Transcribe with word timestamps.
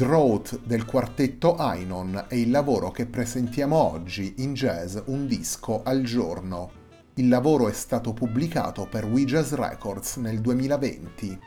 Drought 0.00 0.60
del 0.64 0.86
quartetto 0.86 1.56
Ainon 1.56 2.24
è 2.26 2.34
il 2.34 2.48
lavoro 2.48 2.90
che 2.90 3.04
presentiamo 3.04 3.76
oggi 3.76 4.36
in 4.38 4.54
jazz 4.54 4.96
un 5.08 5.26
disco 5.26 5.82
al 5.82 6.04
giorno. 6.04 6.70
Il 7.16 7.28
lavoro 7.28 7.68
è 7.68 7.72
stato 7.74 8.14
pubblicato 8.14 8.86
per 8.86 9.04
We 9.04 9.26
Jazz 9.26 9.52
Records 9.52 10.16
nel 10.16 10.40
2020. 10.40 11.38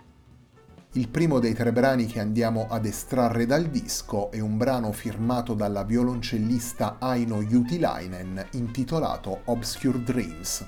Il 0.92 1.10
primo 1.10 1.40
dei 1.40 1.56
tre 1.56 1.72
brani 1.72 2.06
che 2.06 2.20
andiamo 2.20 2.68
ad 2.70 2.86
estrarre 2.86 3.48
dal 3.48 3.66
disco 3.70 4.30
è 4.30 4.40
un 4.40 4.56
brano 4.56 4.92
firmato 4.92 5.56
dalla 5.56 5.82
violoncellista 5.82 6.98
Aino 7.00 7.42
Jutilainen 7.42 8.50
intitolato 8.52 9.42
Obscure 9.46 10.04
Dreams. 10.04 10.68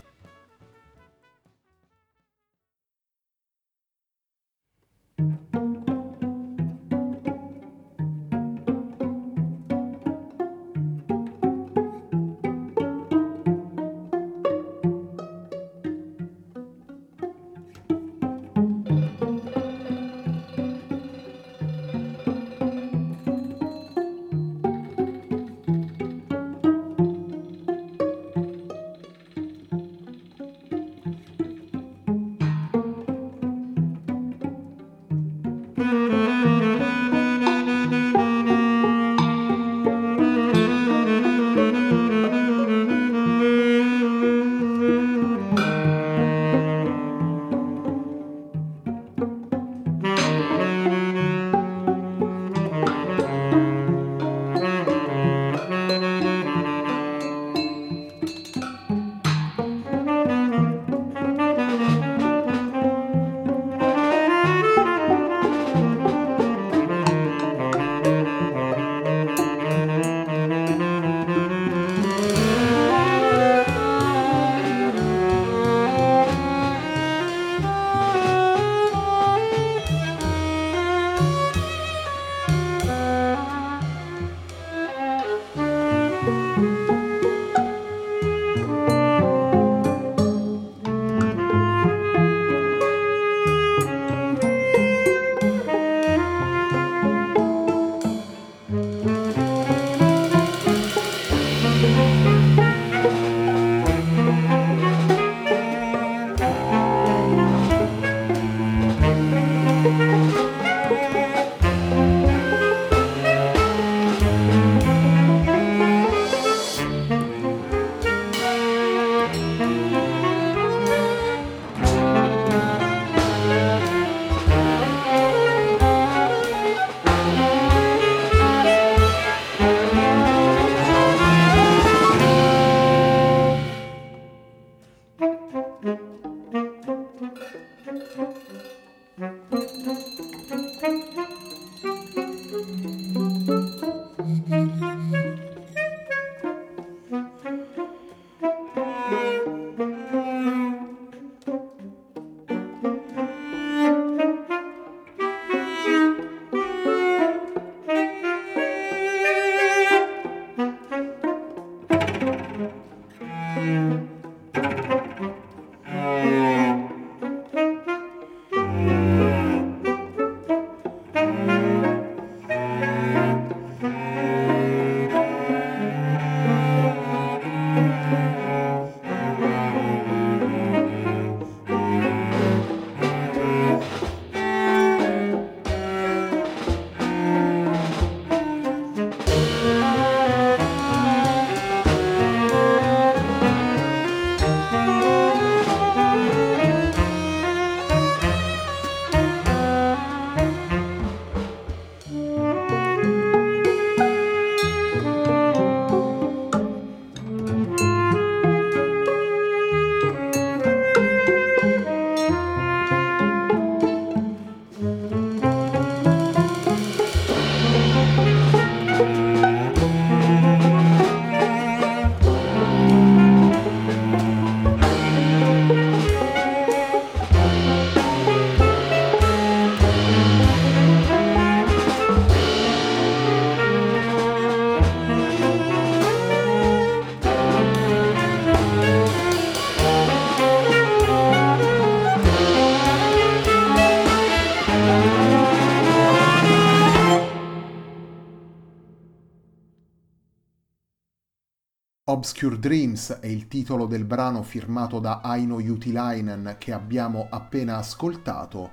Obscure 252.26 252.58
Dreams 252.58 253.20
è 253.20 253.28
il 253.28 253.48
titolo 253.48 253.86
del 253.86 254.04
brano 254.04 254.42
firmato 254.42 254.98
da 254.98 255.22
Aino 255.22 255.58
Utilainen 255.58 256.56
che 256.58 256.74
abbiamo 256.74 257.28
appena 257.30 257.78
ascoltato. 257.78 258.72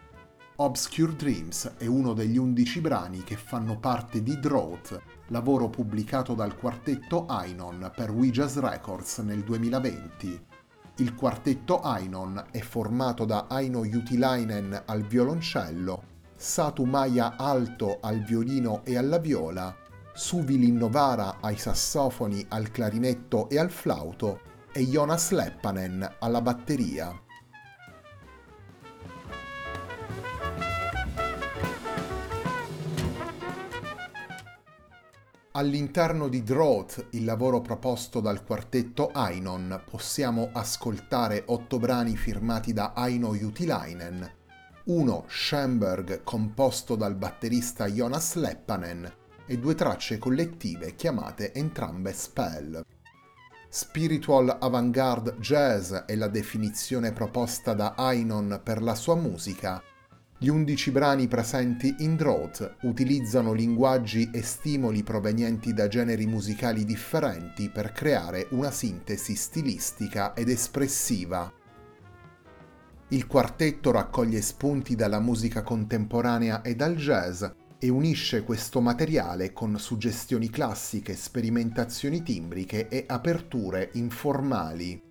Obscure 0.57 1.15
Dreams 1.15 1.75
è 1.77 1.85
uno 1.85 2.15
degli 2.15 2.39
undici 2.39 2.81
brani 2.81 3.23
che 3.23 3.37
fanno 3.37 3.79
parte 3.79 4.23
di 4.23 4.41
Drought, 4.41 4.99
lavoro 5.27 5.69
pubblicato 5.69 6.33
dal 6.33 6.57
quartetto 6.57 7.27
Ainon 7.27 7.93
per 7.95 8.09
Ouija's 8.09 8.59
Records 8.59 9.19
nel 9.19 9.43
2020. 9.43 10.47
Il 10.97 11.15
quartetto 11.15 11.83
Ainon 11.83 12.43
è 12.51 12.61
formato 12.61 13.27
da 13.27 13.49
Aino 13.51 13.81
Utilainen 13.81 14.85
al 14.87 15.03
violoncello, 15.03 16.03
Satu 16.35 16.85
Maya 16.85 17.37
Alto 17.37 17.99
al 18.01 18.23
violino 18.23 18.81
e 18.85 18.97
alla 18.97 19.19
viola, 19.19 19.77
Suvilin 20.15 20.77
Novara 20.77 21.39
ai 21.41 21.57
sassofoni, 21.57 22.45
al 22.51 22.71
clarinetto 22.71 23.49
e 23.49 23.59
al 23.59 23.71
flauto 23.71 24.41
e 24.71 24.85
Jonas 24.85 25.31
Leppanen 25.31 26.17
alla 26.19 26.43
batteria. 26.43 27.19
All'interno 35.53 36.29
di 36.29 36.43
Drought, 36.43 37.09
il 37.11 37.25
lavoro 37.25 37.61
proposto 37.61 38.21
dal 38.21 38.45
quartetto 38.45 39.11
Ainon, 39.13 39.83
possiamo 39.89 40.51
ascoltare 40.53 41.43
otto 41.47 41.79
brani 41.79 42.17
firmati 42.17 42.73
da 42.73 42.93
Aino 42.95 43.29
Utilainen, 43.31 44.31
uno 44.85 45.25
Schoenberg 45.27 46.23
composto 46.23 46.97
dal 46.97 47.15
batterista 47.15 47.87
Jonas 47.87 48.35
Leppanen 48.35 49.21
e 49.47 49.59
due 49.59 49.75
tracce 49.75 50.19
collettive 50.19 50.95
chiamate 50.95 51.53
entrambe 51.53 52.13
Spell. 52.13 52.85
Spiritual 53.69 54.59
avant-garde 54.61 55.37
jazz 55.39 55.93
è 55.93 56.15
la 56.15 56.29
definizione 56.29 57.13
proposta 57.13 57.73
da 57.73 57.95
Ainon 57.97 58.61
per 58.63 58.83
la 58.83 58.95
sua 58.95 59.15
musica. 59.15 59.83
Gli 60.37 60.49
undici 60.49 60.91
brani 60.91 61.29
presenti 61.29 61.95
in 62.01 62.17
Drought 62.17 62.79
utilizzano 62.83 63.53
linguaggi 63.53 64.29
e 64.33 64.43
stimoli 64.43 65.03
provenienti 65.03 65.73
da 65.73 65.89
generi 65.89 66.27
musicali 66.27 66.85
differenti 66.85 67.71
per 67.71 67.93
creare 67.93 68.49
una 68.51 68.71
sintesi 68.71 69.37
stilistica 69.37 70.35
ed 70.35 70.49
espressiva. 70.49 71.51
Il 73.09 73.27
quartetto 73.27 73.91
raccoglie 73.91 74.41
spunti 74.41 74.97
dalla 74.97 75.21
musica 75.21 75.63
contemporanea 75.63 76.63
e 76.63 76.75
dal 76.75 76.97
jazz, 76.97 77.45
e 77.85 77.89
unisce 77.89 78.45
questo 78.45 78.81
materiale 78.81 79.53
con 79.53 79.77
suggestioni 79.77 80.49
classiche, 80.49 81.17
sperimentazioni 81.17 82.23
timbriche 82.23 82.87
e 82.87 83.07
aperture 83.09 83.91
informali. 83.95 85.03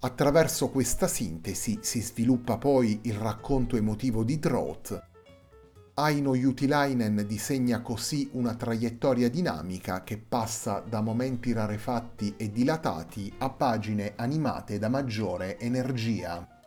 Attraverso 0.00 0.70
questa 0.70 1.06
sintesi 1.06 1.80
si 1.82 2.00
sviluppa 2.00 2.56
poi 2.56 3.00
il 3.02 3.12
racconto 3.12 3.76
emotivo 3.76 4.24
di 4.24 4.38
Drought. 4.38 5.06
Aino 5.96 6.30
Utilainen 6.30 7.26
disegna 7.26 7.82
così 7.82 8.30
una 8.32 8.54
traiettoria 8.54 9.28
dinamica 9.28 10.02
che 10.02 10.16
passa 10.16 10.82
da 10.88 11.02
momenti 11.02 11.52
rarefatti 11.52 12.36
e 12.38 12.50
dilatati 12.50 13.30
a 13.36 13.50
pagine 13.50 14.14
animate 14.16 14.78
da 14.78 14.88
maggiore 14.88 15.58
energia. 15.58 16.57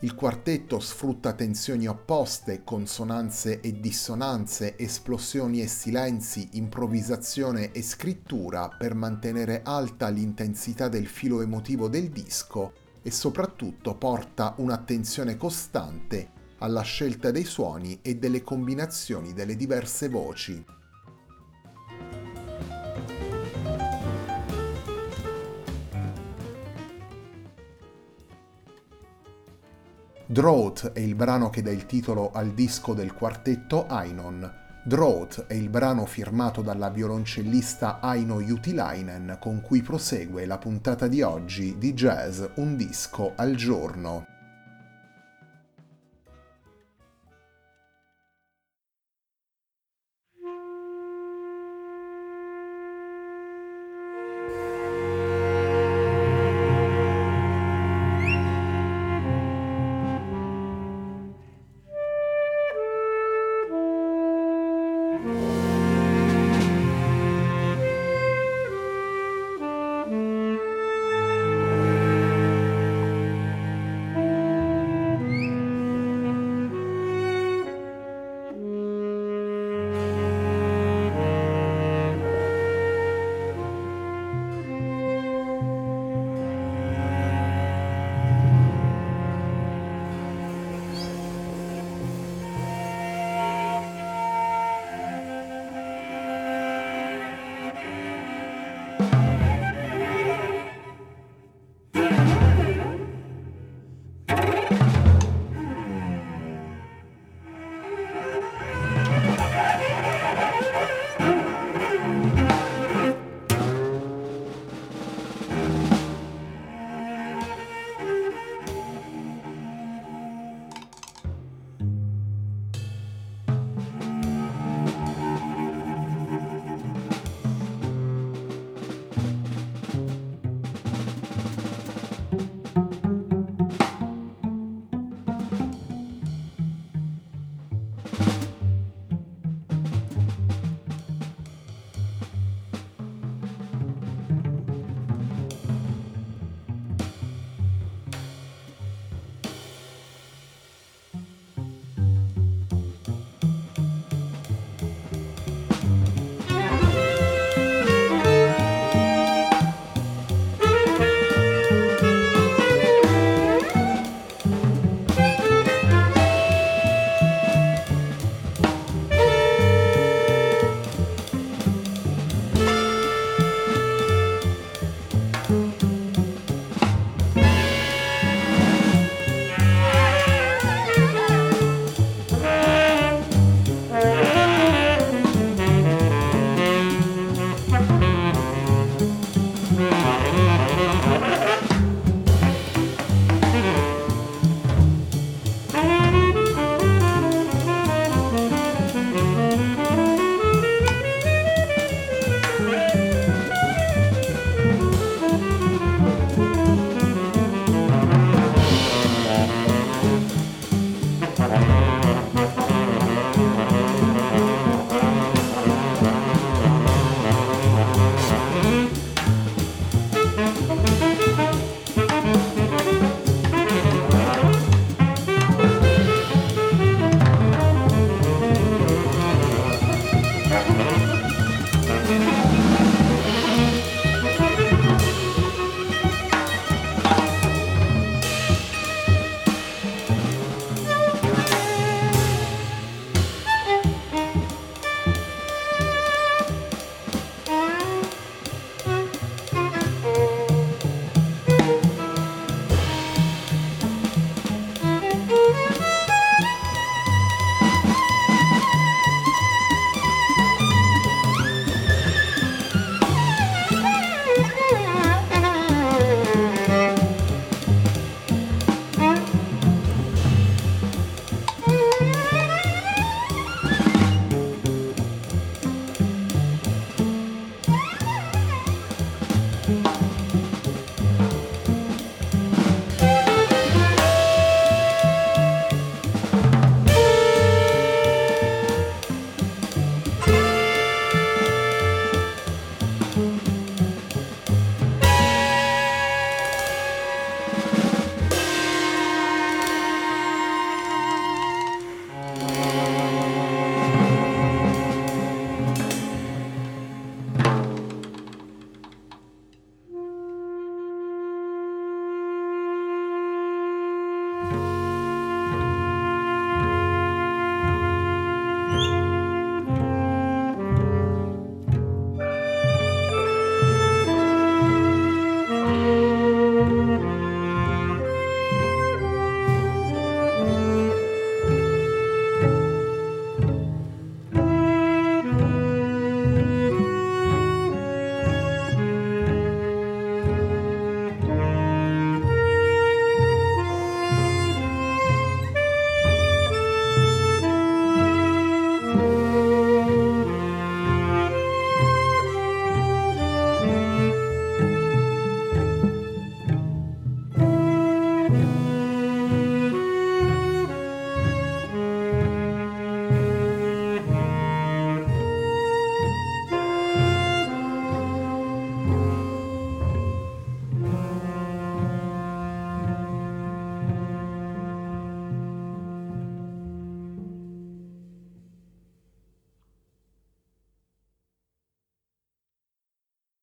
Il 0.00 0.14
quartetto 0.14 0.78
sfrutta 0.78 1.32
tensioni 1.32 1.86
opposte, 1.86 2.62
consonanze 2.64 3.60
e 3.60 3.80
dissonanze, 3.80 4.76
esplosioni 4.76 5.62
e 5.62 5.68
silenzi, 5.68 6.50
improvvisazione 6.52 7.72
e 7.72 7.80
scrittura 7.80 8.68
per 8.68 8.94
mantenere 8.94 9.62
alta 9.64 10.08
l'intensità 10.08 10.88
del 10.88 11.06
filo 11.06 11.40
emotivo 11.40 11.88
del 11.88 12.10
disco 12.10 12.74
e 13.00 13.10
soprattutto 13.10 13.94
porta 13.94 14.52
un'attenzione 14.58 15.38
costante 15.38 16.30
alla 16.58 16.82
scelta 16.82 17.30
dei 17.30 17.44
suoni 17.44 18.00
e 18.02 18.16
delle 18.16 18.42
combinazioni 18.42 19.32
delle 19.32 19.56
diverse 19.56 20.10
voci. 20.10 20.62
Drought 30.28 30.90
è 30.90 30.98
il 30.98 31.14
brano 31.14 31.50
che 31.50 31.62
dà 31.62 31.70
il 31.70 31.86
titolo 31.86 32.32
al 32.32 32.52
disco 32.52 32.94
del 32.94 33.14
quartetto 33.14 33.86
Ainon. 33.86 34.52
Drought 34.82 35.46
è 35.46 35.54
il 35.54 35.68
brano 35.68 36.04
firmato 36.04 36.62
dalla 36.62 36.90
violoncellista 36.90 38.00
Aino 38.00 38.38
Utilainen 38.38 39.36
con 39.38 39.60
cui 39.60 39.82
prosegue 39.82 40.44
la 40.44 40.58
puntata 40.58 41.06
di 41.06 41.22
oggi 41.22 41.78
di 41.78 41.94
Jazz 41.94 42.42
Un 42.56 42.74
disco 42.76 43.34
al 43.36 43.54
giorno. 43.54 44.35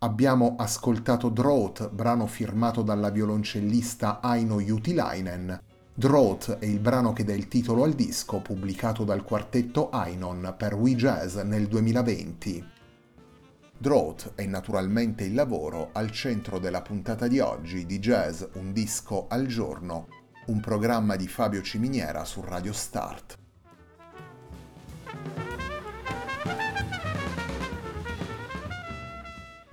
Abbiamo 0.03 0.55
ascoltato 0.57 1.29
Drought, 1.29 1.89
brano 1.89 2.27
firmato 2.27 2.81
dalla 2.81 3.10
violoncellista 3.10 4.19
Aino 4.19 4.60
Jutilainen. 4.60 5.57
Drought 5.93 6.57
è 6.57 6.65
il 6.65 6.81
brano 6.81 7.13
che 7.13 7.24
dà 7.24 7.31
il 7.31 7.48
titolo 7.48 7.86
al 7.86 7.93
disco 7.93 8.41
pubblicato 8.41 9.05
dal 9.05 9.24
quartetto 9.24 9.89
Ainon 9.91 10.55
per 10.57 10.74
We 10.74 10.95
Jazz 10.95 11.38
nel 11.38 11.69
2020. 11.69 12.67
Drought 13.77 14.33
è 14.36 14.45
naturalmente 14.45 15.24
il 15.24 15.33
lavoro 15.33 15.91
al 15.93 16.12
centro 16.12 16.60
della 16.60 16.81
puntata 16.81 17.27
di 17.27 17.39
oggi 17.39 17.86
di 17.86 18.00
Jazz 18.00 18.43
Un 18.55 18.74
disco 18.74 19.27
al 19.29 19.45
giorno, 19.45 20.07
un 20.48 20.60
programma 20.60 21.15
di 21.15 21.29
Fabio 21.29 21.62
Ciminiera 21.62 22.25
su 22.25 22.41
Radio 22.41 22.74
Start. 22.74 23.38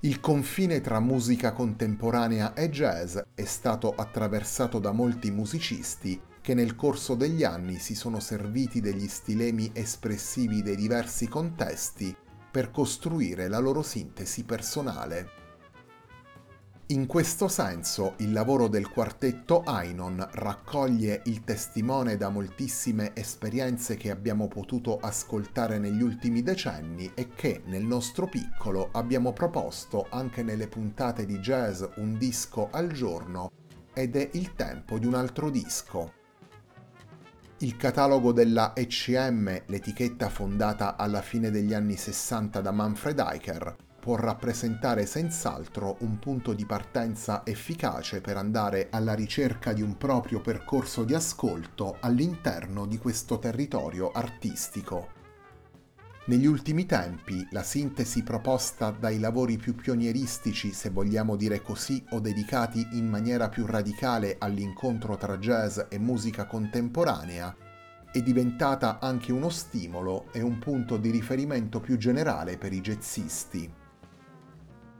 Il 0.02 0.18
confine 0.18 0.80
tra 0.80 0.98
musica 0.98 1.52
contemporanea 1.52 2.54
e 2.54 2.70
jazz 2.70 3.18
è 3.34 3.44
stato 3.44 3.94
attraversato 3.94 4.78
da 4.78 4.92
molti 4.92 5.30
musicisti 5.30 6.18
che 6.40 6.54
nel 6.54 6.74
corso 6.74 7.14
degli 7.14 7.44
anni 7.44 7.78
si 7.78 7.94
sono 7.94 8.18
serviti 8.18 8.80
degli 8.80 9.06
stilemi 9.06 9.70
espressivi 9.74 10.62
dei 10.62 10.76
diversi 10.76 11.28
contesti 11.28 12.16
per 12.50 12.70
costruire 12.70 13.46
la 13.48 13.58
loro 13.58 13.82
sintesi 13.82 14.44
personale. 14.44 15.39
In 16.90 17.06
questo 17.06 17.46
senso 17.46 18.14
il 18.16 18.32
lavoro 18.32 18.66
del 18.66 18.88
quartetto 18.88 19.62
Ainon 19.62 20.28
raccoglie 20.32 21.22
il 21.26 21.44
testimone 21.44 22.16
da 22.16 22.30
moltissime 22.30 23.12
esperienze 23.14 23.96
che 23.96 24.10
abbiamo 24.10 24.48
potuto 24.48 24.98
ascoltare 24.98 25.78
negli 25.78 26.02
ultimi 26.02 26.42
decenni 26.42 27.08
e 27.14 27.28
che 27.32 27.62
nel 27.66 27.84
nostro 27.84 28.26
piccolo 28.26 28.88
abbiamo 28.90 29.32
proposto 29.32 30.08
anche 30.10 30.42
nelle 30.42 30.66
puntate 30.66 31.26
di 31.26 31.38
jazz 31.38 31.84
un 31.98 32.18
disco 32.18 32.70
al 32.72 32.90
giorno 32.90 33.52
ed 33.94 34.16
è 34.16 34.28
il 34.32 34.54
tempo 34.54 34.98
di 34.98 35.06
un 35.06 35.14
altro 35.14 35.48
disco. 35.48 36.14
Il 37.58 37.76
catalogo 37.76 38.32
della 38.32 38.72
ECM, 38.74 39.62
l'etichetta 39.66 40.28
fondata 40.28 40.96
alla 40.96 41.22
fine 41.22 41.52
degli 41.52 41.72
anni 41.72 41.94
60 41.94 42.60
da 42.60 42.72
Manfred 42.72 43.20
Eicher, 43.20 43.76
può 44.00 44.16
rappresentare 44.16 45.04
senz'altro 45.04 45.96
un 46.00 46.18
punto 46.18 46.54
di 46.54 46.64
partenza 46.64 47.42
efficace 47.44 48.20
per 48.20 48.38
andare 48.38 48.88
alla 48.90 49.14
ricerca 49.14 49.72
di 49.72 49.82
un 49.82 49.96
proprio 49.98 50.40
percorso 50.40 51.04
di 51.04 51.14
ascolto 51.14 51.98
all'interno 52.00 52.86
di 52.86 52.96
questo 52.96 53.38
territorio 53.38 54.10
artistico. 54.10 55.18
Negli 56.26 56.46
ultimi 56.46 56.86
tempi 56.86 57.46
la 57.50 57.62
sintesi 57.62 58.22
proposta 58.22 58.90
dai 58.90 59.18
lavori 59.18 59.56
più 59.56 59.74
pionieristici, 59.74 60.72
se 60.72 60.90
vogliamo 60.90 61.36
dire 61.36 61.60
così, 61.60 62.02
o 62.10 62.20
dedicati 62.20 62.86
in 62.92 63.08
maniera 63.08 63.48
più 63.48 63.66
radicale 63.66 64.36
all'incontro 64.38 65.16
tra 65.16 65.38
jazz 65.38 65.78
e 65.88 65.98
musica 65.98 66.46
contemporanea, 66.46 67.54
è 68.12 68.20
diventata 68.22 68.98
anche 69.00 69.32
uno 69.32 69.48
stimolo 69.48 70.26
e 70.32 70.40
un 70.40 70.58
punto 70.58 70.96
di 70.96 71.10
riferimento 71.10 71.80
più 71.80 71.96
generale 71.96 72.58
per 72.58 72.72
i 72.72 72.80
jazzisti 72.80 73.79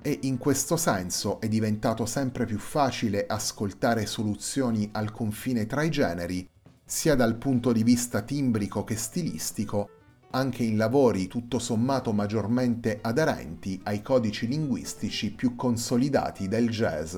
e 0.03 0.21
in 0.23 0.39
questo 0.39 0.77
senso 0.77 1.41
è 1.41 1.49
diventato 1.49 2.07
sempre 2.07 2.47
più 2.47 2.59
facile 2.59 3.27
ascoltare 3.27 4.07
soluzioni 4.07 4.89
al 4.93 5.13
confine 5.13 5.67
tra 5.67 5.83
i 5.83 5.91
generi, 5.91 6.49
sia 6.85 7.15
dal 7.15 7.37
punto 7.37 7.73
di 7.73 7.83
vista 7.83 8.23
timbrico 8.23 8.85
che 8.85 8.97
stilistico, 8.97 9.91
anche 10.31 10.63
in 10.63 10.77
lavori 10.77 11.27
tutto 11.27 11.59
sommato 11.59 12.13
maggiormente 12.13 12.99
aderenti 13.03 13.81
ai 13.85 14.01
codici 14.03 14.47
linguistici 14.47 15.33
più 15.33 15.57
consolidati 15.57 16.49
del 16.49 16.69
jazz. 16.69 17.17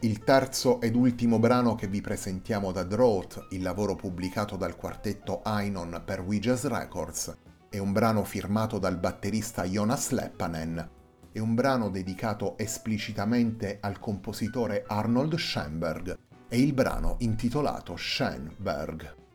Il 0.00 0.24
terzo 0.24 0.80
ed 0.82 0.94
ultimo 0.94 1.38
brano 1.38 1.74
che 1.74 1.86
vi 1.86 2.02
presentiamo 2.02 2.70
da 2.70 2.84
Drought, 2.84 3.46
il 3.50 3.62
lavoro 3.62 3.96
pubblicato 3.96 4.56
dal 4.56 4.76
quartetto 4.76 5.40
Ainon 5.42 6.02
per 6.04 6.22
Jazz 6.22 6.66
Records, 6.66 7.34
è 7.70 7.78
un 7.78 7.92
brano 7.92 8.22
firmato 8.22 8.78
dal 8.78 8.98
batterista 8.98 9.64
Jonas 9.64 10.10
Leppanen. 10.10 10.90
È 11.32 11.38
un 11.38 11.54
brano 11.54 11.88
dedicato 11.88 12.58
esplicitamente 12.58 13.78
al 13.80 13.98
compositore 13.98 14.84
Arnold 14.86 15.34
Schoenberg 15.34 16.18
e 16.46 16.60
il 16.60 16.74
brano 16.74 17.16
intitolato 17.20 17.96
Schoenberg. 17.96 19.25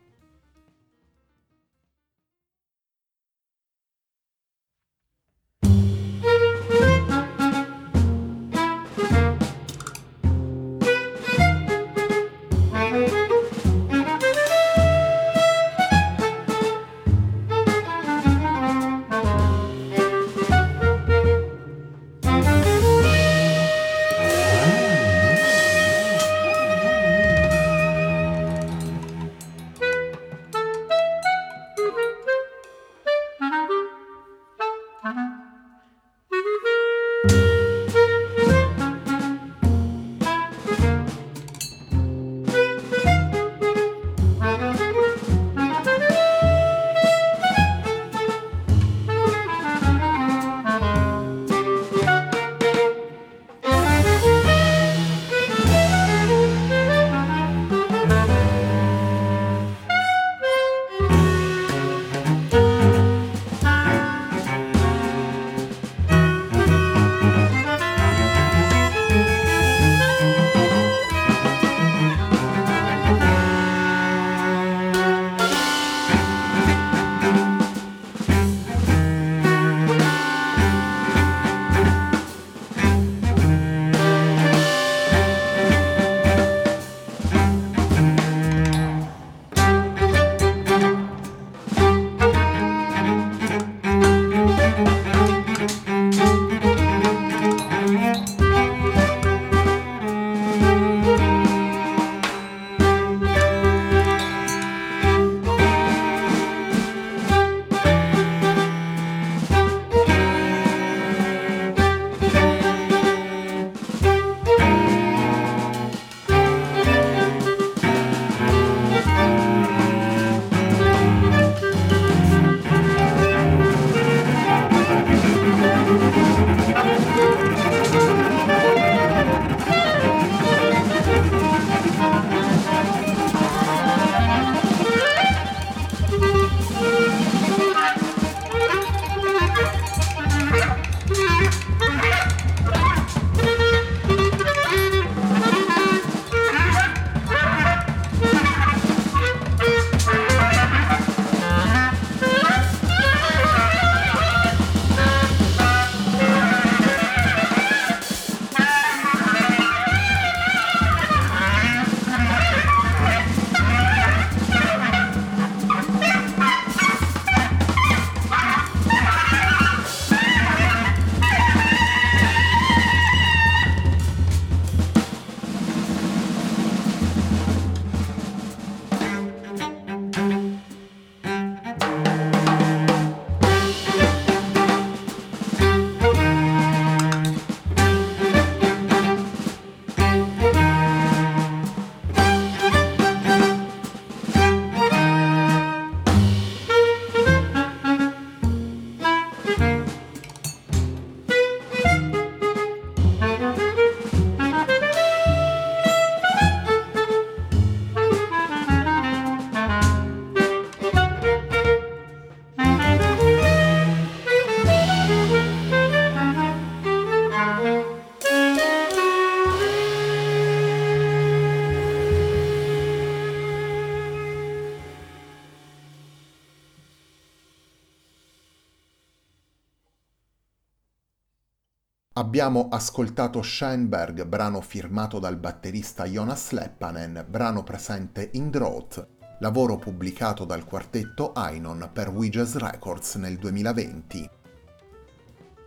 Abbiamo 232.22 232.68
ascoltato 232.70 233.42
Schoenberg, 233.42 234.24
brano 234.26 234.60
firmato 234.60 235.18
dal 235.18 235.36
batterista 235.36 236.04
Jonas 236.04 236.52
Leppanen, 236.52 237.26
brano 237.28 237.64
presente 237.64 238.28
in 238.34 238.48
Drought, 238.48 239.08
lavoro 239.40 239.76
pubblicato 239.76 240.44
dal 240.44 240.64
quartetto 240.64 241.32
Ainon 241.32 241.90
per 241.92 242.10
Ouija's 242.10 242.54
Records 242.54 243.16
nel 243.16 243.38
2020. 243.38 244.30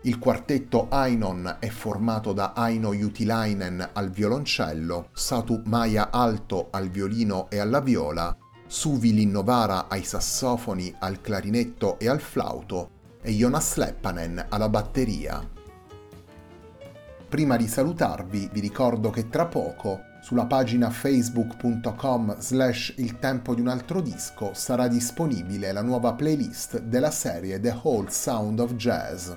Il 0.03 0.17
quartetto 0.17 0.87
Ainon 0.87 1.57
è 1.59 1.67
formato 1.67 2.31
da 2.31 2.53
Aino 2.55 2.93
Jutilainen 2.93 3.89
al 3.91 4.09
violoncello, 4.09 5.09
Satu 5.11 5.61
Maya 5.65 6.09
Alto 6.09 6.69
al 6.71 6.87
violino 6.87 7.49
e 7.49 7.59
alla 7.59 7.81
viola, 7.81 8.33
Suvi 8.65 9.13
Linnovara 9.13 9.89
ai 9.89 10.05
sassofoni, 10.05 10.95
al 10.99 11.19
clarinetto 11.19 11.99
e 11.99 12.07
al 12.07 12.21
flauto 12.21 12.91
e 13.21 13.31
Jonas 13.31 13.75
Leppanen 13.75 14.45
alla 14.47 14.69
batteria. 14.69 15.54
Prima 17.35 17.57
di 17.57 17.67
salutarvi 17.67 18.49
vi 18.53 18.61
ricordo 18.61 19.09
che 19.09 19.27
tra 19.27 19.45
poco 19.45 20.05
sulla 20.21 20.45
pagina 20.45 20.89
facebook.com 20.89 22.39
slash 22.39 22.93
il 22.99 23.19
tempo 23.19 23.53
di 23.53 23.59
un 23.59 23.67
altro 23.67 23.99
disco 23.99 24.53
sarà 24.53 24.87
disponibile 24.87 25.73
la 25.73 25.81
nuova 25.81 26.13
playlist 26.13 26.79
della 26.79 27.11
serie 27.11 27.59
The 27.59 27.77
Whole 27.83 28.09
Sound 28.09 28.59
of 28.61 28.75
Jazz. 28.75 29.31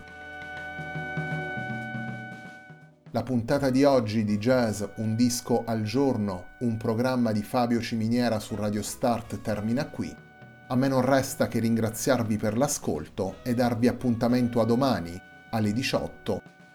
La 3.11 3.25
puntata 3.25 3.69
di 3.69 3.83
oggi 3.83 4.23
di 4.23 4.39
Jazz 4.39 4.85
Un 4.99 5.17
disco 5.17 5.65
al 5.67 5.83
giorno, 5.83 6.51
un 6.61 6.77
programma 6.77 7.33
di 7.33 7.43
Fabio 7.43 7.81
Ciminiera 7.81 8.39
su 8.39 8.55
Radio 8.55 8.83
Start 8.83 9.41
termina 9.41 9.89
qui. 9.89 10.15
A 10.69 10.77
me 10.77 10.87
non 10.87 11.01
resta 11.01 11.49
che 11.49 11.59
ringraziarvi 11.59 12.37
per 12.37 12.57
l'ascolto 12.57 13.39
e 13.43 13.55
darvi 13.55 13.89
appuntamento 13.89 14.61
a 14.61 14.65
domani 14.65 15.21
alle 15.51 15.73
18 15.73 16.58